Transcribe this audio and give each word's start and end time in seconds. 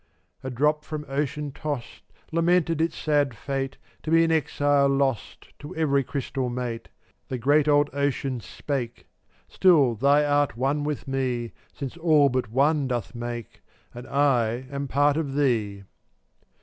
439 0.41 0.51
A 0.51 0.55
drop 0.57 0.83
from 0.83 1.05
ocean 1.09 1.51
tossed 1.51 2.01
Lamented 2.31 2.81
its 2.81 2.97
sad 2.97 3.37
fate, 3.37 3.77
To 4.01 4.09
be 4.09 4.23
an 4.23 4.31
exile 4.31 4.87
lost 4.87 5.49
To 5.59 5.75
every 5.75 6.03
crystal 6.03 6.49
mate. 6.49 6.89
The 7.27 7.37
great 7.37 7.67
old 7.67 7.91
Ocean 7.93 8.39
spake:" 8.39 9.05
Still 9.47 9.93
thy 9.93 10.25
art 10.25 10.57
one 10.57 10.83
with 10.83 11.07
me, 11.07 11.51
Since 11.71 11.97
All 11.97 12.29
but 12.29 12.49
One 12.49 12.87
doth 12.87 13.13
make, 13.13 13.61
And 13.93 14.07
I 14.07 14.65
am 14.71 14.87
part 14.87 15.17
of 15.17 15.35
thee." 15.35 15.83